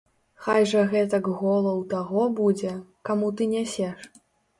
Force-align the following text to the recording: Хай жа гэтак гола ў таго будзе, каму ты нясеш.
Хай 0.43 0.63
жа 0.69 0.79
гэтак 0.93 1.27
гола 1.41 1.73
ў 1.81 1.83
таго 1.91 2.23
будзе, 2.39 2.73
каму 3.11 3.29
ты 3.39 3.49
нясеш. 3.53 4.09